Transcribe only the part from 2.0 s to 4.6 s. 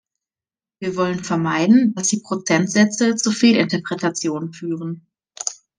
die Prozentsätze zu Fehlinterpretationen